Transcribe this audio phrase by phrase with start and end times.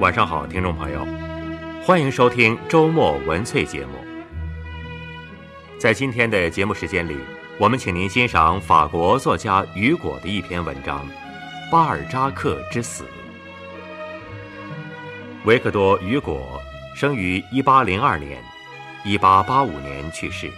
[0.00, 1.06] 晚上好，听众朋友，
[1.84, 3.92] 欢迎收听周末文萃节目。
[5.78, 7.18] 在今天的节目时间里，
[7.58, 11.06] 我们请您欣赏法国作家雨果的一篇文章
[11.70, 13.04] 《巴尔扎克之死》。
[15.44, 16.58] 维克多·雨果
[16.96, 18.42] 生于1802年
[19.04, 20.50] ，1885年去世。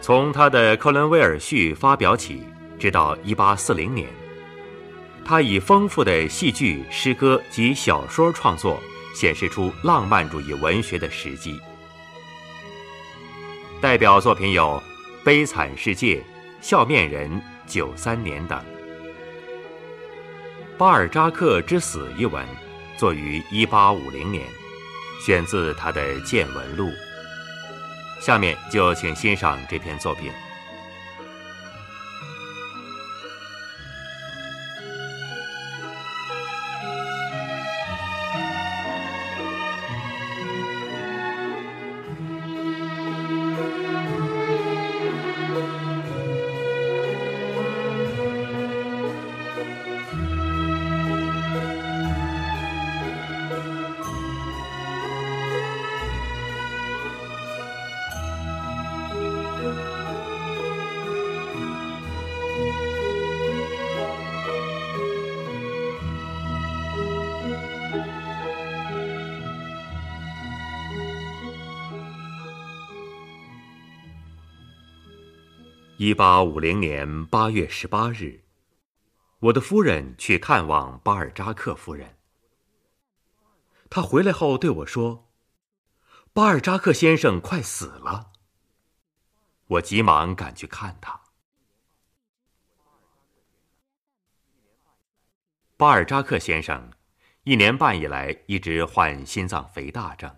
[0.00, 2.42] 从他的《克伦威尔序》发表起，
[2.76, 4.08] 直到1840年。
[5.24, 8.82] 他以丰富的戏剧、诗歌及小说创作，
[9.14, 11.60] 显示出浪漫主义文学的时机。
[13.80, 14.82] 代表作品有
[15.24, 16.16] 《悲惨世界》
[16.60, 17.30] 《笑面人》
[17.66, 18.62] 《九三年》等。
[20.76, 22.44] 巴尔扎克之死一文，
[22.96, 24.44] 作于1850年，
[25.24, 26.90] 选自他的见闻录。
[28.20, 30.30] 下面就请欣赏这篇作品。
[76.02, 78.40] 一八五零年八月十八日，
[79.38, 82.16] 我的夫人去看望巴尔扎克夫人。
[83.90, 85.28] 她回来后对我说
[86.32, 88.32] ：“巴尔扎克先生快死了。”
[89.68, 91.20] 我急忙赶去看他。
[95.76, 96.90] 巴尔扎克先生
[97.44, 100.34] 一年半以来一直患心脏肥大症。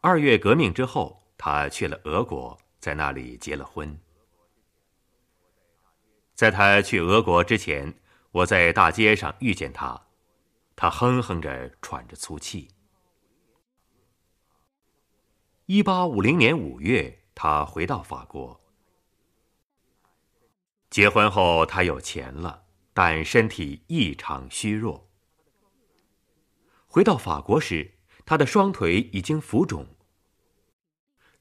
[0.00, 2.56] 二月革命之后，他去了俄国。
[2.86, 3.98] 在那里结了婚。
[6.36, 7.92] 在他去俄国之前，
[8.30, 10.06] 我在大街上遇见他，
[10.76, 12.68] 他哼哼着，喘着粗气。
[15.64, 18.60] 一八五零年五月，他回到法国。
[20.88, 25.10] 结婚后，他有钱了，但身体异常虚弱。
[26.86, 27.94] 回到法国时，
[28.24, 29.95] 他的双腿已经浮肿。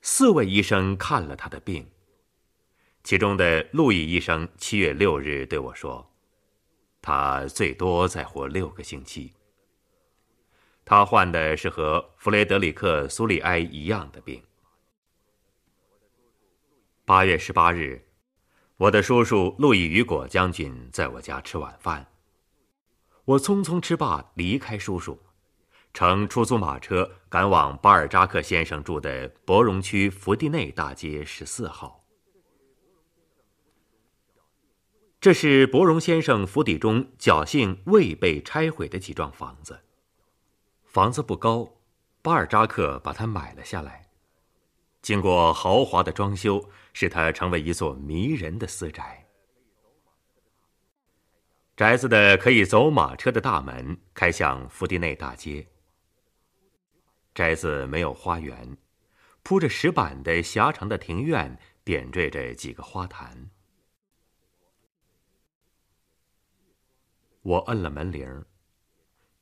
[0.07, 1.89] 四位医生看了他的病，
[3.03, 6.13] 其中的路易医生七月六日对我说
[7.01, 9.33] ：“他最多再活六个星期。”
[10.85, 14.43] 他患的是和弗雷德里克·苏利埃一样的病。
[17.03, 18.07] 八月十八日，
[18.77, 22.05] 我的叔叔路易·雨果将军在我家吃晚饭，
[23.25, 25.19] 我匆匆吃罢离开叔叔。
[25.95, 32.03] 乘出租马车赶往巴尔扎克先生住的博荣区福地内大街十四号。
[35.21, 39.79] 这是博荣先生府邸中侥幸未被拆毁的几幢房子。
[40.83, 41.77] 房子不高，
[42.21, 44.05] 巴尔扎克把它买了下来。
[45.01, 49.25] 经过豪华的装修，使它成为一座迷人的私宅。
[51.77, 55.65] 宅子的可以走马车的大门开向福地内大街。
[57.35, 58.77] 宅子没有花园，
[59.43, 63.51] 铺着石板的狭长的庭院点缀着几个花坛。
[67.41, 68.45] 我摁了门铃，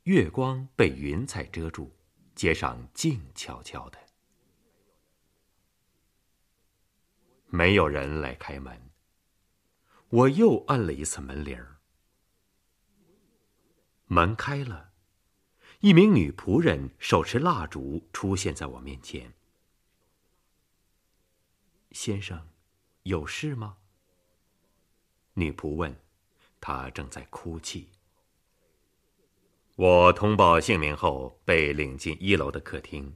[0.02, 1.92] 月光被云彩遮住，
[2.34, 3.98] 街上静悄悄的，
[7.46, 8.90] 没有人来开门。
[10.08, 11.64] 我又摁了一次门铃，
[14.06, 14.93] 门开了。
[15.84, 19.34] 一名女仆人手持蜡烛出现在我面前。
[21.90, 22.48] 先生，
[23.02, 23.76] 有事吗？
[25.34, 25.94] 女仆问。
[26.58, 27.90] 她正在哭泣。
[29.76, 33.14] 我通报姓名后，被领进一楼的客厅。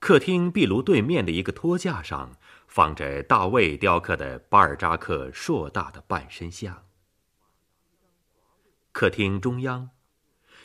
[0.00, 2.36] 客厅壁炉对面的一个托架上，
[2.66, 6.86] 放着大卫雕刻的巴尔扎克硕大的半身像。
[8.92, 9.88] 客厅中央。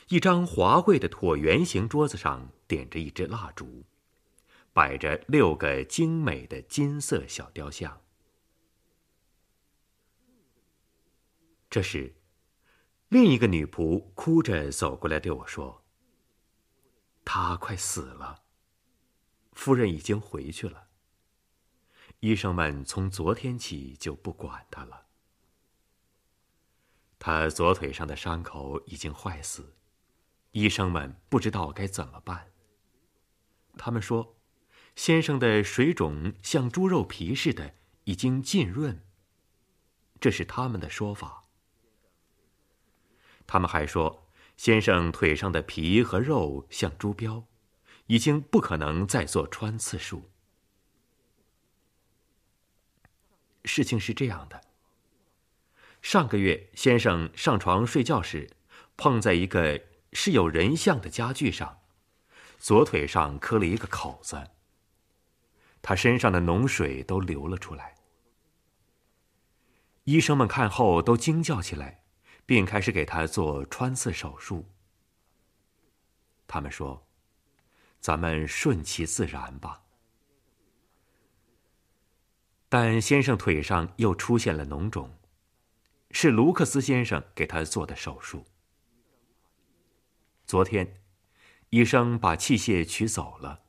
[0.08, 3.84] 一张华贵的椭圆形桌子上点着一支蜡烛，
[4.72, 8.00] 摆着六个精美的金色小雕像。
[11.68, 12.14] 这时，
[13.08, 15.84] 另一个女仆哭着走过来对我说
[17.24, 18.44] ：“他快死了，
[19.52, 20.86] 夫人已经回去了。
[22.20, 25.06] 医生们从昨天起就不管他了。”
[27.18, 29.75] 他左腿上的伤口已经坏死，
[30.56, 32.50] 医生们不知道该怎么办。
[33.76, 34.38] 他们说，
[34.94, 37.74] 先生的水肿像猪肉皮似的，
[38.04, 39.04] 已经浸润。
[40.18, 41.44] 这是他们的说法。
[43.46, 47.44] 他们还说，先生腿上的皮和肉像猪膘，
[48.06, 50.30] 已经不可能再做穿刺术。
[53.66, 54.62] 事情是这样的。
[56.00, 58.48] 上个月，先生上床睡觉时，
[58.96, 59.82] 碰在一个
[60.12, 61.80] 是有人像的家具上，
[62.58, 64.50] 左腿上磕了一个口子。
[65.82, 67.96] 他身上的脓水都流了出来。
[70.04, 72.04] 医生们看后都惊叫起来，
[72.44, 74.68] 并开始给他做穿刺手术。
[76.46, 77.06] 他们说
[78.00, 79.82] ：“咱们顺其自然吧。”
[82.68, 85.10] 但先生腿上又出现了脓肿。
[86.12, 88.46] 是卢克斯先生给他做的手术。
[90.46, 91.02] 昨天，
[91.70, 93.64] 医生把器械取走了。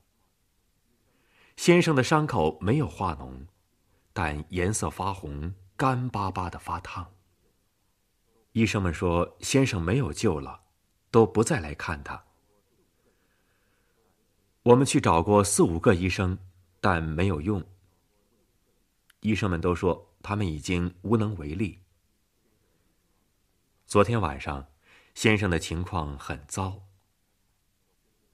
[1.56, 3.48] 先生的伤口没有化脓，
[4.14, 7.16] 但颜色发红，干巴巴的发烫。
[8.52, 10.66] 医生们说先生没有救了，
[11.10, 12.26] 都不再来看他。
[14.62, 16.38] 我们去找过四五个医生，
[16.80, 17.64] 但没有用。
[19.22, 21.82] 医生们都说他们已经无能为力。
[23.88, 24.68] 昨天晚上，
[25.18, 26.84] 先生的情况很糟。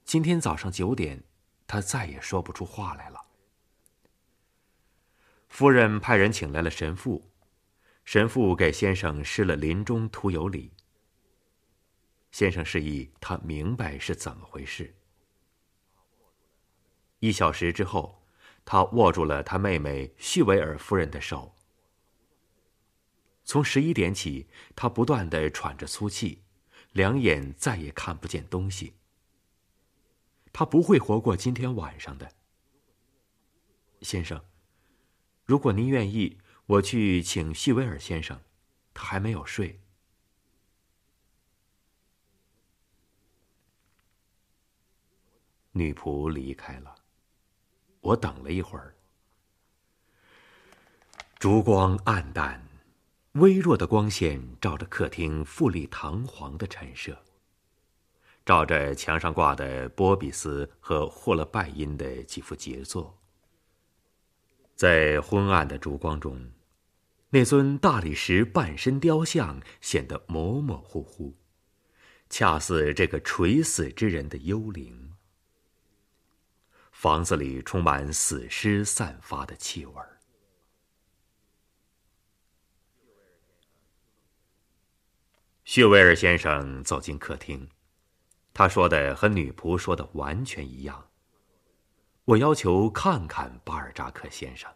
[0.03, 1.23] 今天早上九点，
[1.65, 3.21] 他再也说不出话来了。
[5.47, 7.31] 夫人派人请来了神父，
[8.03, 10.73] 神父给先生施了临终涂油礼。
[12.33, 14.93] 先生示意他明白是怎么回事。
[17.19, 18.21] 一小时之后，
[18.65, 21.55] 他握住了他妹妹叙维尔夫人的手。
[23.45, 26.42] 从十一点起，他不断的喘着粗气，
[26.93, 28.95] 两眼再也看不见东西。
[30.51, 32.31] 他不会活过今天晚上的，
[34.01, 34.43] 先生。
[35.45, 38.39] 如果您愿意，我去请希维尔先生，
[38.93, 39.79] 他还没有睡。
[45.71, 46.95] 女仆离开了，
[47.99, 48.95] 我等了一会儿，
[51.39, 52.63] 烛光暗淡。
[53.33, 57.17] 微弱的光线照着客厅富丽堂皇的陈设，
[58.45, 63.19] 照着墙上挂的波比斯和霍勒拜因的几幅杰作。
[64.75, 66.51] 在昏暗的烛光中，
[67.31, 71.35] 那尊大理石半身雕像显得模模糊糊，
[72.29, 75.11] 恰似这个垂死之人的幽灵。
[76.91, 80.12] 房子里充满死尸散发的气味儿。
[85.65, 87.69] 叙威尔先生走进客厅，
[88.53, 91.07] 他说的和女仆说的完全一样。
[92.25, 94.69] 我要求看看巴尔扎克先生。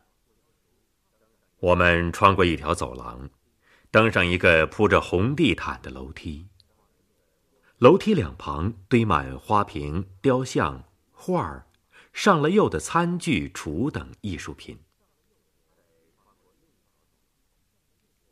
[1.60, 3.30] 我们穿过一条走廊，
[3.92, 6.48] 登上一个铺着红地毯的楼梯。
[7.80, 11.68] 楼梯两旁堆满花瓶、雕像、画儿、
[12.14, 14.80] 上了釉的餐具、橱等艺术品。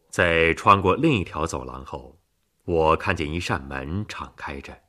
[0.10, 2.18] 在穿过另一条走廊后。
[2.66, 4.84] 我看见一扇门敞开着，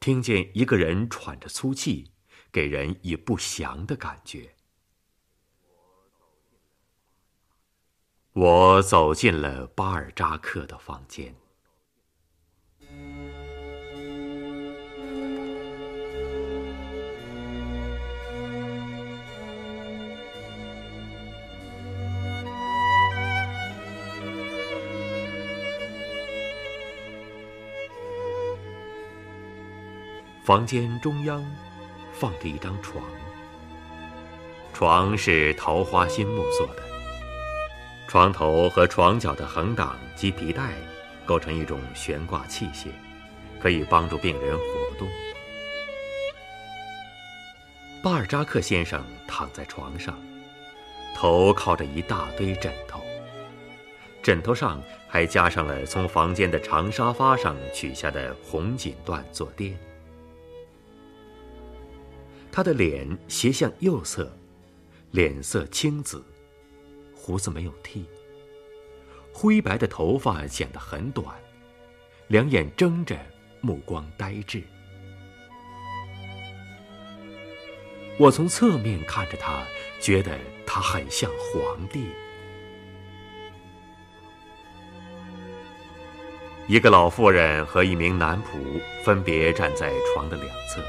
[0.00, 2.12] 听见一个人喘着粗气，
[2.52, 4.54] 给人以不祥的感觉。
[8.32, 11.34] 我走进了巴尔扎克的房间。
[30.46, 31.44] 房间中央
[32.12, 33.04] 放着一张床，
[34.72, 36.82] 床是桃花心木做的，
[38.06, 40.74] 床头和床脚的横档及皮带
[41.24, 42.90] 构成一种悬挂器械，
[43.60, 45.08] 可以帮助病人活动。
[48.00, 50.16] 巴尔扎克先生躺在床上，
[51.16, 53.00] 头靠着一大堆枕头，
[54.22, 59.76] 枕头上还加上了从房间的长沙发上取下的红锦缎坐垫。
[62.56, 64.34] 他的脸斜向右侧，
[65.10, 66.24] 脸色青紫，
[67.14, 68.06] 胡子没有剃。
[69.30, 71.36] 灰白的头发剪得很短，
[72.28, 73.14] 两眼睁着，
[73.60, 74.62] 目光呆滞。
[78.18, 79.62] 我从侧面看着他，
[80.00, 82.06] 觉得他很像皇帝。
[86.66, 90.82] 一个老妇人和一名男仆分别站在床的两侧，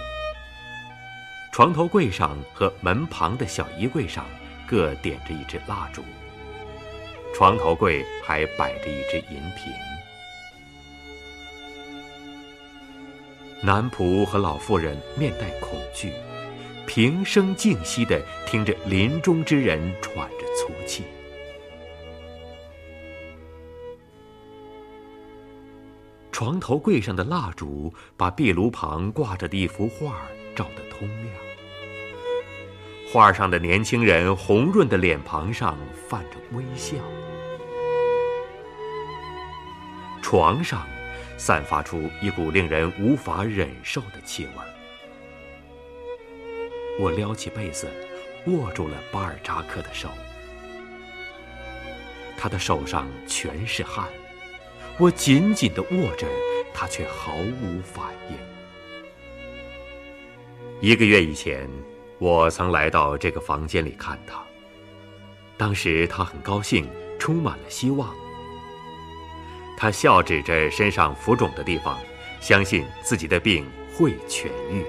[1.57, 4.23] 床头柜上和门旁的小衣柜上
[4.67, 6.03] 各点着一支蜡烛，
[7.33, 9.73] 床头柜还摆着一只银瓶。
[13.63, 16.13] 男仆和老妇人面带恐惧，
[16.85, 21.05] 平生静息地听着临终之人喘着粗气。
[26.31, 30.21] 床头柜上的蜡烛把壁炉旁挂着的一幅画
[30.55, 31.46] 照得通亮。
[33.09, 35.77] 画上的年轻人红润的脸庞上
[36.09, 36.97] 泛着微笑。
[40.21, 40.85] 床上
[41.37, 44.51] 散发出一股令人无法忍受的气味。
[46.99, 47.87] 我撩起被子，
[48.47, 50.09] 握住了巴尔扎克的手。
[52.37, 54.05] 他的手上全是汗。
[54.99, 56.27] 我紧紧地握着，
[56.73, 58.35] 他却毫无反应。
[60.81, 61.69] 一个月以前，
[62.19, 64.41] 我曾来到这个房间里看他。
[65.57, 66.87] 当时他很高兴，
[67.19, 68.13] 充满了希望。
[69.77, 71.99] 他笑指着身上浮肿的地方，
[72.39, 74.83] 相信自己的病会痊愈。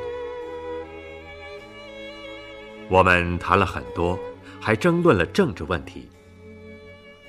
[2.88, 4.18] 我们谈了很多，
[4.58, 6.08] 还争论了政治问题。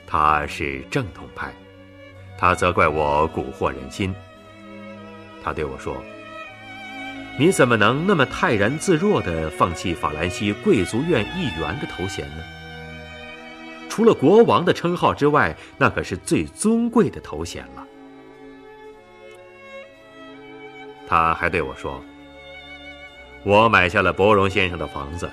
[0.07, 1.53] 他是正统派。
[2.37, 4.15] 他责怪我蛊惑人心。
[5.43, 6.01] 他对我说
[7.39, 12.43] ：“你怎么能那么泰然自若地放弃法兰西贵族院议员的头衔呢？
[13.87, 17.87] 除了国王的称号之外，那可是最尊贵的头衔了。”
[21.07, 22.03] 他还对我说
[23.43, 25.29] ：“我买下了伯荣先生的房子，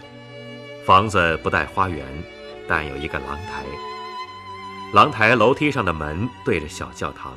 [0.84, 2.06] 房子不带花园，
[2.68, 3.64] 但有一个廊台。”
[4.94, 7.36] 廊台楼梯上的门对着小教堂，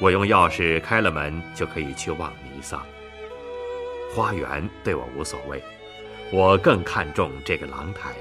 [0.00, 2.80] 我用钥匙开了门就可以去望弥撒。
[4.12, 5.62] 花园对我无所谓，
[6.32, 8.14] 我更看重这个廊台。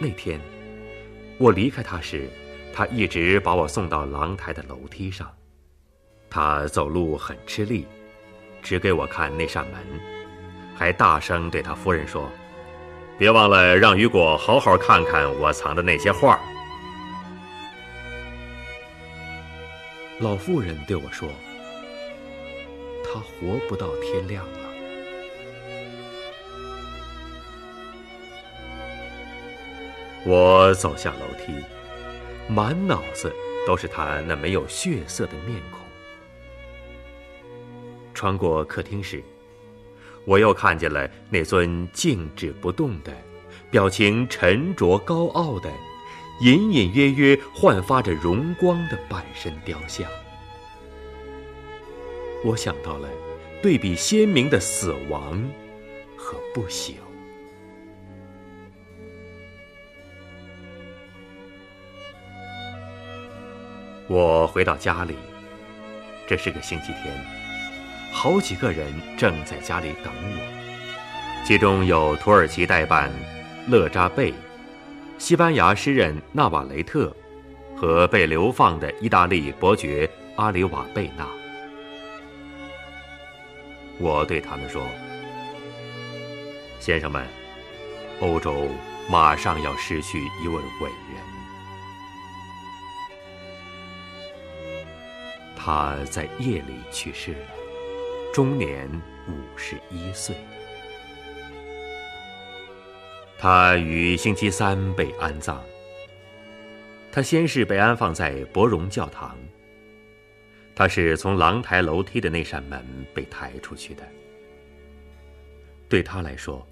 [0.00, 0.40] 那天
[1.38, 2.28] 我离开他时，
[2.74, 5.32] 他一直把我送到廊台的楼梯上。
[6.30, 7.86] 他走路很吃力，
[8.62, 9.80] 指给我看那扇门，
[10.76, 12.30] 还大声对他夫人说。
[13.16, 16.38] 别忘了让雨果好好看看我藏的那些画。
[20.20, 21.28] 老妇人对我说
[23.10, 24.68] ：“他活不到天亮了。”
[30.26, 31.52] 我走下楼梯，
[32.52, 33.34] 满脑子
[33.66, 35.80] 都是他那没有血色的面孔。
[38.12, 39.22] 穿过客厅时。
[40.24, 43.10] 我又看见了那尊静止不动的、
[43.70, 45.72] 表情沉着高傲的、
[46.42, 50.06] 隐隐约约焕发着荣光的半身雕像。
[52.44, 53.08] 我想到了
[53.60, 55.42] 对比鲜明的死亡
[56.16, 56.92] 和不朽。
[64.06, 65.14] 我回到家里，
[66.26, 67.14] 这是个星期天。
[68.10, 68.86] 好几个人
[69.18, 73.12] 正在家里等我，其中有土耳其代办
[73.66, 74.32] 勒扎贝、
[75.18, 77.14] 西班牙诗人纳瓦雷特
[77.76, 81.28] 和被流放的意大利伯爵阿里瓦贝纳。
[83.98, 84.86] 我对他们说
[86.80, 87.26] ：“先生们，
[88.20, 88.68] 欧洲
[89.10, 91.22] 马上要失去一位伟人，
[95.56, 97.48] 他在夜里去世了。”
[98.32, 98.88] 终年
[99.26, 100.36] 五十一岁，
[103.38, 105.60] 他于星期三被安葬。
[107.10, 109.36] 他先是被安放在博荣教堂。
[110.78, 112.80] 他是从廊台楼梯的那扇门
[113.12, 114.02] 被抬出去的。
[115.88, 116.64] 对他来说，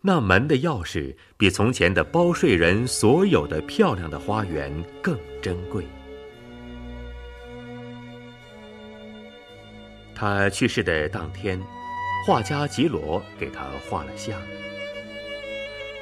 [0.00, 5.86] 那门的钥匙比从前的包税人所有的漂亮的花园更珍贵。
[10.16, 11.62] 他去世的当天，
[12.26, 14.36] 画家吉罗给他画了像。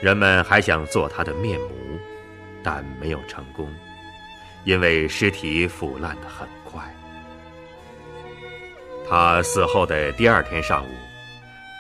[0.01, 1.69] 人们还想做他的面目，
[2.63, 3.71] 但没有成功，
[4.65, 6.49] 因为尸体腐烂的很。
[9.11, 10.89] 他死后的第二天上午，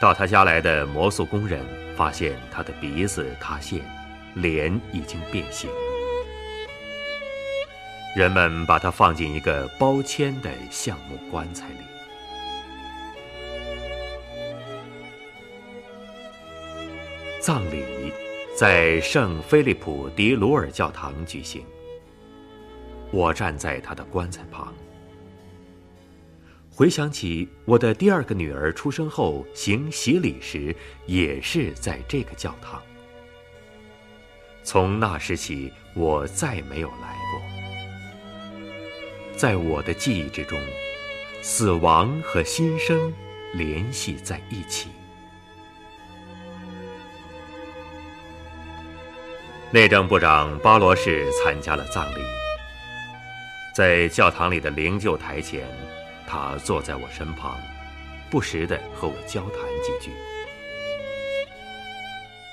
[0.01, 1.65] 到他家来的魔术工人
[1.97, 3.81] 发现他的鼻子塌陷，
[4.35, 5.71] 脸已经变形。
[8.17, 11.77] 人们把他放进一个包铅的橡木棺材里。
[17.41, 18.13] 葬礼
[18.59, 21.65] 在圣菲利普迪鲁尔教堂举行，
[23.13, 24.75] 我站在他的棺材旁。
[26.81, 32.83] 回想起我的第二个女儿出生后行洗礼时，也是在这个教堂。
[34.63, 37.43] 从那时起，我再没有来过。
[39.37, 40.59] 在我的记忆之中，
[41.43, 43.13] 死亡和新生
[43.53, 44.89] 联系在一起。
[49.71, 52.23] 内政部长巴罗士参加了葬礼，
[53.75, 55.69] 在教堂里的灵柩台前。
[56.33, 57.59] 他坐在我身旁，
[58.31, 60.13] 不时地和我交谈几句。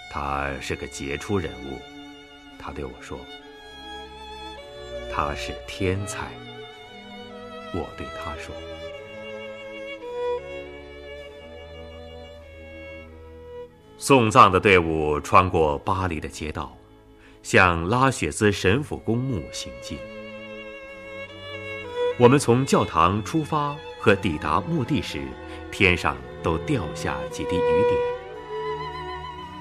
[0.09, 1.79] 他是个杰出人物，
[2.57, 3.19] 他对我说
[5.13, 6.31] ：“他是天才。”
[7.71, 8.55] 我对他说
[13.99, 16.75] ：“送葬的队伍穿过巴黎的街道，
[17.43, 19.99] 向拉雪兹神父公墓行进。”
[22.19, 25.21] 我们从教堂出发和抵达墓地时，
[25.71, 28.01] 天上都掉下几滴雨点。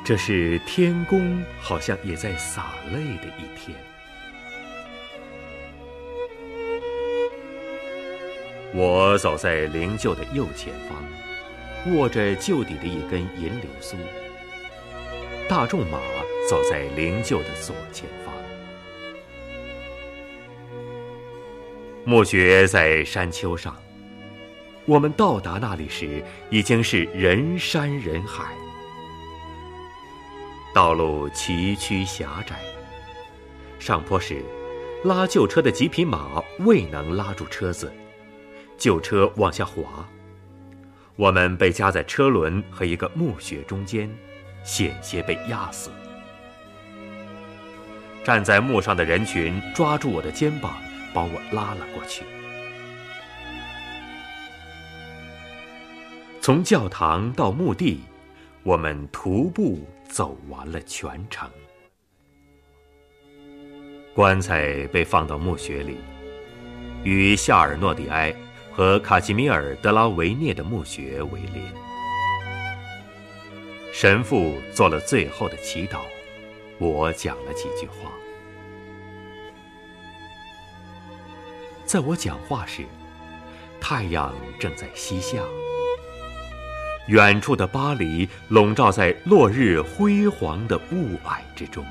[0.02, 3.76] 这是天公好像也在洒泪的一天。
[8.74, 13.98] 我走在灵柩的右前方，握着旧底的一根银柳苏。
[15.46, 15.98] 大众马
[16.48, 18.35] 走在灵柩的左前方。
[22.08, 23.76] 墓穴在山丘上。
[24.84, 28.44] 我们到达那里时，已经是人山人海，
[30.72, 32.60] 道路崎岖狭窄。
[33.80, 34.40] 上坡时，
[35.02, 37.92] 拉旧车的几匹马未能拉住车子，
[38.78, 40.08] 旧车往下滑，
[41.16, 44.08] 我们被夹在车轮和一个墓穴中间，
[44.62, 45.90] 险些被压死。
[48.22, 50.72] 站在墓上的人群抓住我的肩膀。
[51.16, 52.26] 把我拉了过去。
[56.42, 58.02] 从教堂到墓地，
[58.62, 61.48] 我们徒步走完了全程。
[64.14, 65.96] 棺材被放到墓穴里，
[67.02, 68.34] 与夏尔诺蒂埃
[68.70, 71.62] 和卡基米尔·德拉维涅的墓穴为邻。
[73.90, 76.00] 神父做了最后的祈祷，
[76.78, 78.12] 我讲了几句话。
[81.86, 82.84] 在我讲话时，
[83.80, 85.38] 太阳正在西下。
[87.06, 91.86] 远处的巴黎笼罩在落日辉煌的雾霭之中，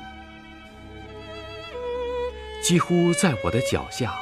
[2.62, 4.14] 几乎在我的脚下。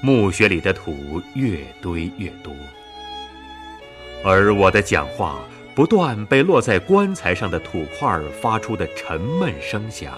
[0.00, 2.54] 墓穴里的土越堆越多，
[4.24, 5.40] 而我的讲话
[5.74, 10.16] 不断被落在棺材上的土块发出的沉闷声响。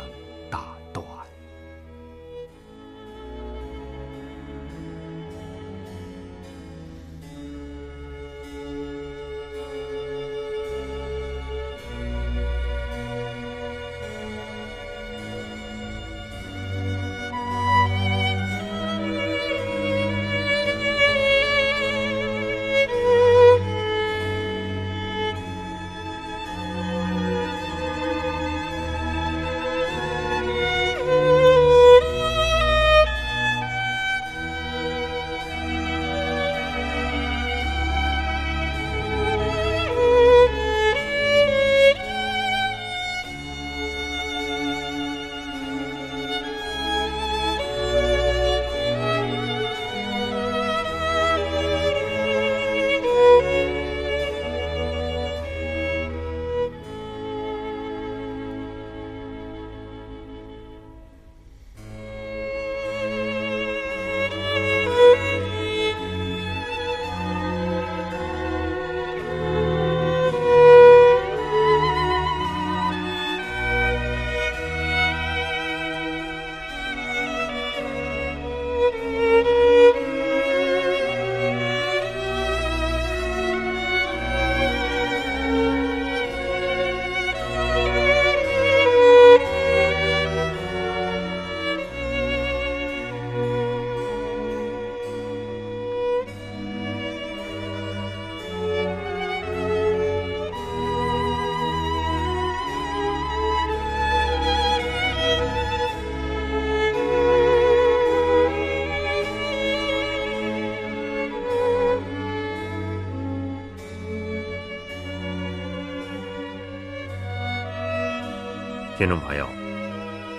[119.07, 119.49] 听众朋友，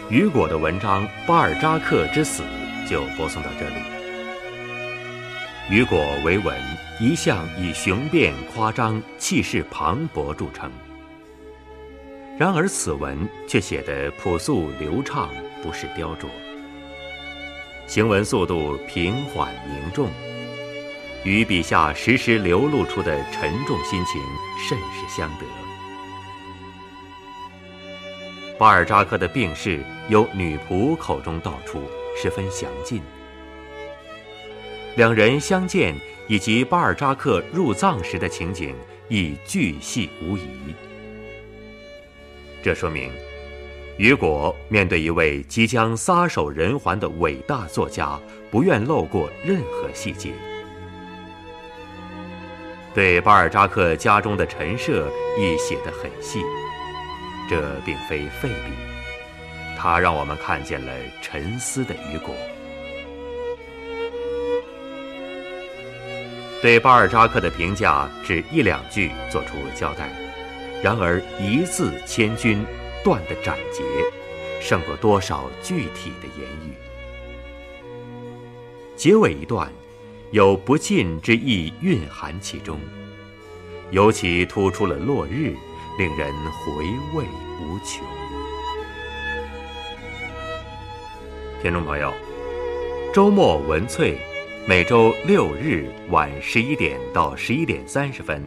[0.09, 2.43] 雨果的文章《巴尔扎克之死》
[2.89, 3.75] 就播送到这里。
[5.69, 6.53] 雨果为文，
[6.99, 10.69] 一向以雄辩夸张、气势磅礴著称。
[12.37, 15.29] 然而此文却写得朴素流畅，
[15.63, 16.25] 不是雕琢。
[17.87, 20.09] 行文速度平缓凝重，
[21.23, 24.21] 与笔下时时流露出的沉重心情
[24.67, 25.45] 甚是相得。
[28.57, 31.83] 巴尔扎克的病逝由女仆口中道出，
[32.19, 33.01] 十分详尽。
[34.95, 35.95] 两人相见
[36.27, 38.75] 以及巴尔扎克入葬时的情景
[39.09, 40.73] 亦巨细无遗。
[42.63, 43.11] 这说明，
[43.97, 50.31] 雨果面对一位即将撒手人寰的伟大作家，不愿漏过任何细节。
[52.95, 56.41] 对巴尔扎克家中的陈设亦写得很细，
[57.49, 58.71] 这并非废笔，
[59.77, 62.35] 它让我们看见了沉思的雨果。
[66.61, 70.09] 对巴尔扎克的评价只一两句做出交代。
[70.83, 72.63] 然而，一字千钧，
[73.03, 73.83] 断的斩截，
[74.61, 76.73] 胜过多少具体的言语。
[78.95, 79.71] 结尾一段，
[80.31, 82.79] 有不尽之意蕴含其中，
[83.89, 85.55] 尤其突出了落日，
[85.97, 87.25] 令人回味
[87.59, 88.05] 无穷。
[91.59, 92.13] 听众朋友，
[93.11, 94.15] 周末文萃，
[94.67, 98.45] 每周六日晚十一点到十一点三十分。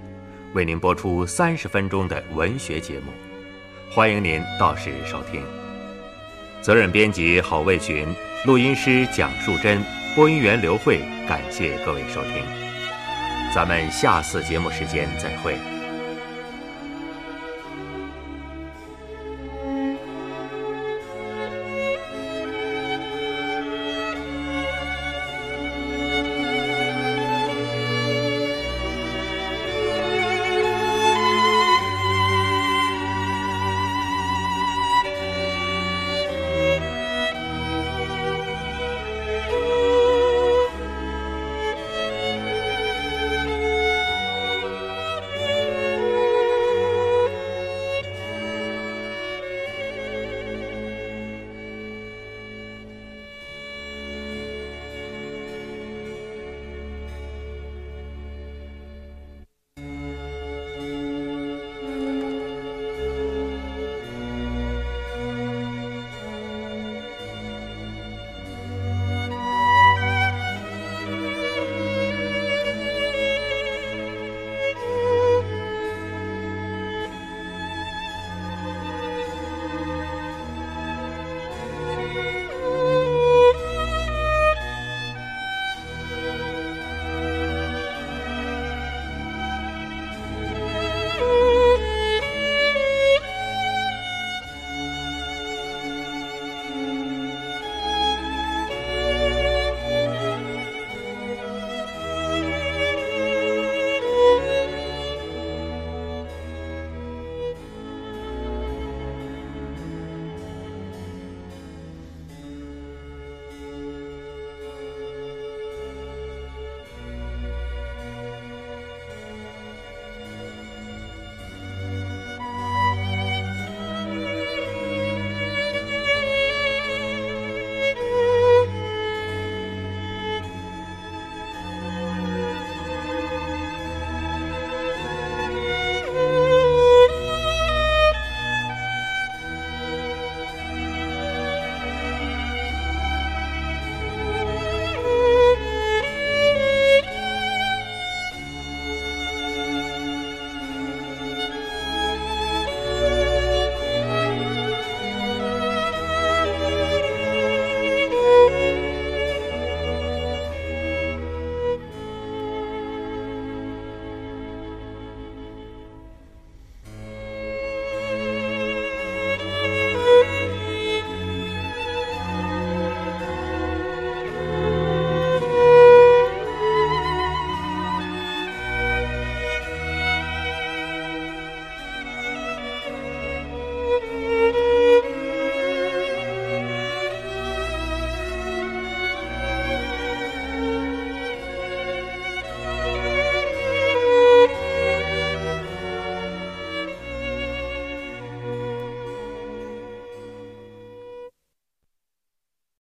[0.55, 3.11] 为您播出三十分钟的文学节目，
[3.91, 5.43] 欢迎您到时收听。
[6.61, 8.07] 责任编辑郝卫群，
[8.47, 9.83] 录音师蒋树珍，
[10.15, 12.45] 播音员刘慧，感谢各位收听。
[13.53, 15.57] 咱们下次节目时间再会。